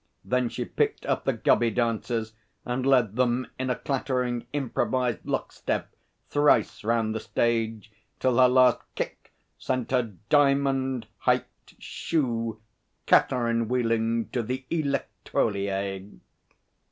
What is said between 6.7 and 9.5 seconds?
round the stage till her last kick